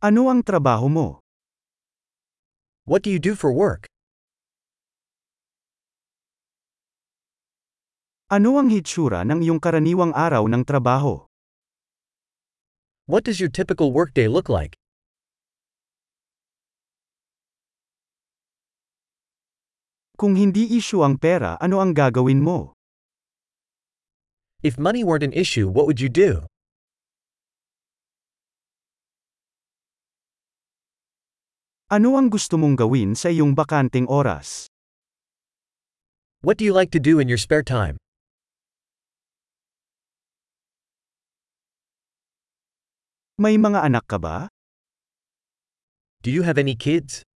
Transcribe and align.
Ano 0.00 0.32
ang 0.32 0.40
trabaho 0.40 0.88
mo? 0.88 1.20
What 2.88 3.04
do 3.04 3.12
you 3.12 3.20
do 3.20 3.36
for 3.36 3.52
work? 3.52 3.84
Ano 8.32 8.56
ang 8.56 8.72
hitsura 8.72 9.28
ng 9.28 9.44
iyong 9.44 9.60
karaniwang 9.60 10.16
araw 10.16 10.48
ng 10.48 10.64
trabaho? 10.64 11.28
What 13.12 13.28
does 13.28 13.44
your 13.44 13.52
typical 13.52 13.92
workday 13.92 14.24
look 14.24 14.48
like? 14.48 14.72
Kung 20.16 20.40
hindi 20.40 20.80
issue 20.80 21.04
ang 21.04 21.20
pera, 21.20 21.60
ano 21.60 21.76
ang 21.76 21.92
gagawin 21.92 22.40
mo? 22.40 22.72
If 24.64 24.80
money 24.80 25.04
weren't 25.04 25.28
an 25.28 25.36
issue, 25.36 25.68
what 25.68 25.84
would 25.84 26.00
you 26.00 26.08
do? 26.08 26.48
Ano 31.90 32.14
ang 32.14 32.30
gusto 32.30 32.54
mong 32.54 32.78
gawin 32.78 33.18
sa 33.18 33.34
iyong 33.34 33.50
bakanteng 33.50 34.06
oras? 34.06 34.70
What 36.46 36.54
do 36.54 36.62
you 36.62 36.70
like 36.70 36.94
to 36.94 37.02
do 37.02 37.18
in 37.18 37.26
your 37.26 37.34
spare 37.34 37.66
time? 37.66 37.98
May 43.42 43.58
mga 43.58 43.82
anak 43.90 44.06
ka 44.06 44.22
ba? 44.22 44.46
Do 46.22 46.30
you 46.30 46.46
have 46.46 46.62
any 46.62 46.78
kids? 46.78 47.26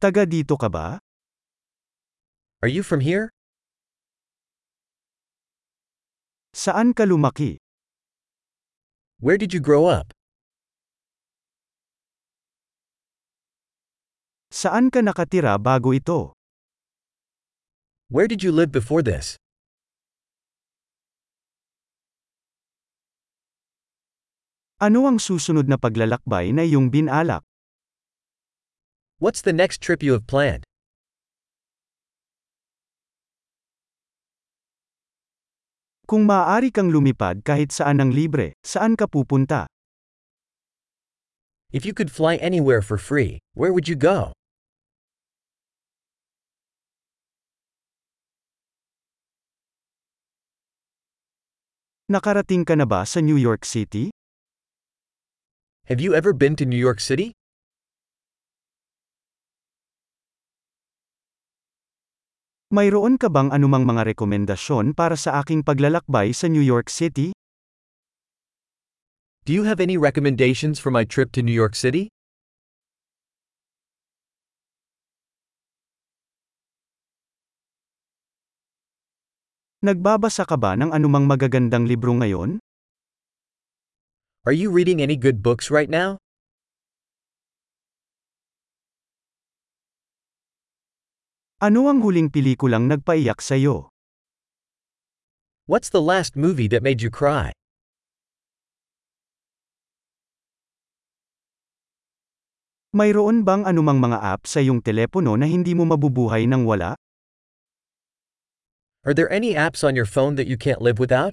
Taga 0.00 0.24
dito 0.24 0.56
ka 0.56 0.72
ba? 0.72 1.04
Are 2.64 2.72
you 2.72 2.80
from 2.80 3.04
here? 3.04 3.28
Saan 6.56 6.96
ka 6.96 7.04
lumaki? 7.04 7.63
Where 9.24 9.40
did 9.40 9.56
you 9.56 9.60
grow 9.64 9.88
up? 9.88 10.12
Saan 14.52 14.92
ka 14.92 15.00
nakatira 15.00 15.56
bago 15.56 15.96
ito? 15.96 16.36
Where 18.12 18.28
did 18.28 18.44
you 18.44 18.52
live 18.52 18.68
before 18.68 19.00
this? 19.00 19.40
Ano 24.84 25.08
ang 25.08 25.16
susunod 25.16 25.72
na 25.72 25.80
paglalakbay 25.80 26.52
na 26.52 26.68
iyong 26.68 26.92
binalak? 26.92 27.40
What's 29.24 29.40
the 29.40 29.56
next 29.56 29.80
trip 29.80 30.04
you 30.04 30.12
have 30.12 30.28
planned? 30.28 30.63
Kung 36.04 36.28
maaari 36.28 36.68
kang 36.68 36.92
lumipad 36.92 37.40
kahit 37.48 37.72
saan 37.72 37.96
ng 37.96 38.12
libre, 38.12 38.52
saan 38.60 38.92
ka 38.92 39.08
pupunta? 39.08 39.64
If 41.72 41.88
you 41.88 41.96
could 41.96 42.12
fly 42.12 42.36
anywhere 42.44 42.84
for 42.84 43.00
free, 43.00 43.40
where 43.56 43.72
would 43.72 43.88
you 43.88 43.96
go? 43.96 44.36
Nakarating 52.12 52.68
ka 52.68 52.76
na 52.76 52.84
ba 52.84 53.08
sa 53.08 53.24
New 53.24 53.40
York 53.40 53.64
City? 53.64 54.12
Have 55.88 56.04
you 56.04 56.12
ever 56.12 56.36
been 56.36 56.52
to 56.60 56.68
New 56.68 56.76
York 56.76 57.00
City? 57.00 57.32
Mayroon 62.74 63.22
ka 63.22 63.30
bang 63.30 63.54
anumang 63.54 63.86
mga 63.86 64.02
rekomendasyon 64.02 64.98
para 64.98 65.14
sa 65.14 65.38
aking 65.38 65.62
paglalakbay 65.62 66.34
sa 66.34 66.50
New 66.50 66.58
York 66.58 66.90
City? 66.90 67.30
Do 69.46 69.54
you 69.54 69.62
have 69.62 69.78
any 69.78 69.94
recommendations 69.94 70.82
for 70.82 70.90
my 70.90 71.06
trip 71.06 71.30
to 71.38 71.40
New 71.46 71.54
York 71.54 71.78
City? 71.78 72.10
Nagbabasa 79.86 80.42
ka 80.42 80.58
ba 80.58 80.74
ng 80.74 80.90
anumang 80.90 81.30
magagandang 81.30 81.86
libro 81.86 82.10
ngayon? 82.18 82.58
Are 84.50 84.56
you 84.56 84.74
reading 84.74 84.98
any 84.98 85.14
good 85.14 85.46
books 85.46 85.70
right 85.70 85.86
now? 85.86 86.23
Ano 91.64 91.88
ang 91.88 92.04
huling 92.04 92.28
pelikulang 92.28 92.92
nagpaiyak 92.92 93.40
sa 93.40 93.56
iyo? 93.56 93.88
What's 95.64 95.88
the 95.88 96.04
last 96.04 96.36
movie 96.36 96.68
that 96.68 96.84
made 96.84 97.00
you 97.00 97.08
cry? 97.08 97.56
Mayroon 102.92 103.48
bang 103.48 103.64
anumang 103.64 103.96
mga 103.96 104.20
app 104.20 104.44
sa 104.44 104.60
iyong 104.60 104.84
telepono 104.84 105.40
na 105.40 105.48
hindi 105.48 105.72
mo 105.72 105.88
mabubuhay 105.88 106.44
nang 106.44 106.68
wala? 106.68 107.00
Are 109.08 109.16
there 109.16 109.32
any 109.32 109.56
apps 109.56 109.80
on 109.80 109.96
your 109.96 110.04
phone 110.04 110.36
that 110.36 110.44
you 110.44 110.60
can't 110.60 110.84
live 110.84 111.00
without? 111.00 111.32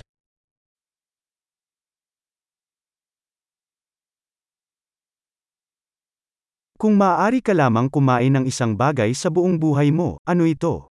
Kung 6.82 6.98
maaari 6.98 7.46
ka 7.46 7.54
lamang 7.54 7.94
kumain 7.94 8.34
ng 8.34 8.50
isang 8.50 8.74
bagay 8.74 9.14
sa 9.14 9.30
buong 9.30 9.62
buhay 9.62 9.94
mo, 9.94 10.18
ano 10.26 10.50
ito? 10.50 10.90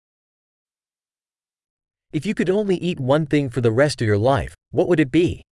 If 2.12 2.28
you 2.28 2.36
could 2.36 2.52
only 2.52 2.76
eat 2.76 3.00
one 3.00 3.24
thing 3.24 3.48
for 3.48 3.64
the 3.64 3.72
rest 3.72 4.04
of 4.04 4.08
your 4.12 4.20
life, 4.20 4.52
what 4.76 4.92
would 4.92 5.00
it 5.00 5.16
be? 5.16 5.48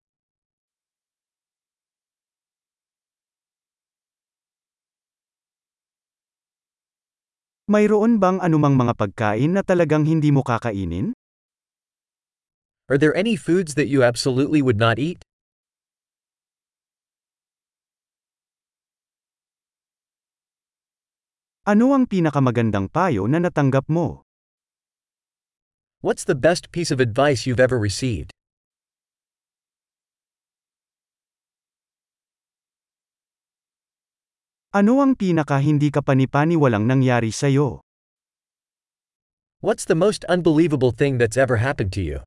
Mayroon 7.72 8.20
bang 8.20 8.36
anumang 8.44 8.76
mga 8.76 8.92
pagkain 8.92 9.56
na 9.56 9.64
talagang 9.64 10.04
hindi 10.04 10.28
mo 10.28 10.44
kakainin? 10.44 11.16
Are 12.92 13.00
there 13.00 13.16
any 13.16 13.40
foods 13.40 13.72
that 13.80 13.88
you 13.88 14.04
absolutely 14.04 14.60
would 14.60 14.76
not 14.76 15.00
eat? 15.00 15.24
Ano 21.66 21.98
ang 21.98 22.06
pinakamagandang 22.06 22.86
payo 22.94 23.26
na 23.26 23.42
natanggap 23.42 23.90
mo? 23.90 24.22
What's 25.98 26.22
the 26.22 26.38
best 26.38 26.70
piece 26.70 26.94
of 26.94 27.02
advice 27.02 27.42
you've 27.42 27.58
ever 27.58 27.74
received? 27.74 28.30
Ano 34.70 35.02
ang 35.02 35.18
pinaka 35.18 35.58
hindi 35.58 35.90
ka 35.90 36.06
panipaniwalang 36.06 36.86
nangyari 36.86 37.34
sa 37.34 37.50
iyo? 37.50 37.82
What's 39.58 39.90
the 39.90 39.98
most 39.98 40.22
unbelievable 40.30 40.94
thing 40.94 41.18
that's 41.18 41.34
ever 41.34 41.58
happened 41.58 41.90
to 41.98 42.02
you? 42.06 42.22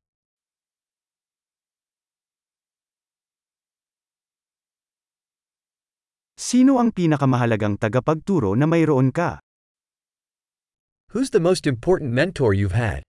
Sino 6.49 6.81
ang 6.81 6.89
pinakamahalagang 6.89 7.77
tagapagturo 7.77 8.57
na 8.57 8.65
mayroon 8.65 9.13
ka? 9.13 9.37
Who's 11.13 11.29
the 11.29 11.37
most 11.37 11.69
important 11.69 12.09
mentor 12.09 12.57
you've 12.57 12.73
had? 12.73 13.05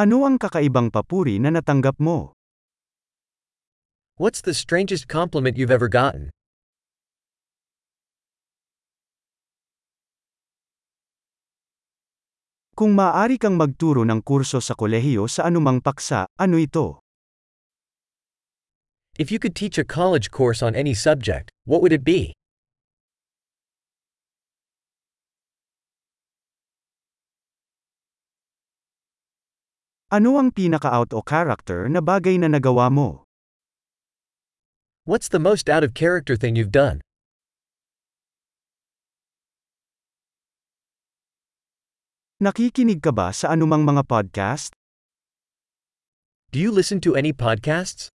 Ano 0.00 0.24
ang 0.24 0.40
kakaibang 0.40 0.88
papuri 0.88 1.36
na 1.44 1.52
natanggap 1.52 2.00
mo? 2.00 2.32
What's 4.16 4.40
the 4.40 4.56
strangest 4.56 5.04
compliment 5.04 5.60
you've 5.60 5.68
ever 5.68 5.92
gotten? 5.92 6.32
Kung 12.72 12.96
maaari 12.96 13.36
kang 13.36 13.60
magturo 13.60 14.08
ng 14.08 14.24
kurso 14.24 14.64
sa 14.64 14.72
kolehiyo 14.72 15.28
sa 15.28 15.44
anumang 15.44 15.84
paksa, 15.84 16.24
ano 16.40 16.56
ito? 16.56 17.04
If 19.20 19.28
you 19.28 19.36
could 19.36 19.52
teach 19.52 19.76
a 19.76 19.84
college 19.84 20.32
course 20.32 20.64
on 20.64 20.72
any 20.72 20.96
subject, 20.96 21.52
what 21.68 21.84
would 21.84 21.92
it 21.92 22.00
be? 22.00 22.32
Ano 30.08 30.40
ang 30.40 30.56
pinaka-out 30.56 31.12
o 31.12 31.20
character 31.20 31.84
na 31.92 32.00
bagay 32.00 32.40
na 32.40 32.48
nagawa 32.48 32.88
mo? 32.88 33.28
What's 35.04 35.28
the 35.28 35.36
most 35.36 35.68
out 35.68 35.84
of 35.84 35.92
character 35.92 36.32
thing 36.32 36.56
you've 36.56 36.72
done? 36.72 37.04
Nakikinig 42.40 43.04
ka 43.04 43.12
ba 43.12 43.36
sa 43.36 43.52
anumang 43.52 43.84
mga 43.84 44.00
podcast? 44.08 44.72
Do 46.48 46.56
you 46.56 46.72
listen 46.72 47.04
to 47.04 47.12
any 47.12 47.36
podcasts? 47.36 48.08